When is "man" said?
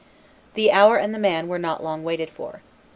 1.19-1.47